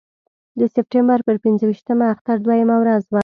د 0.59 0.61
سپټمبر 0.73 1.19
پر 1.27 1.35
پنځه 1.43 1.63
ویشتمه 1.67 2.05
اختر 2.13 2.35
دویمه 2.41 2.75
ورځ 2.81 3.03
وه. 3.11 3.19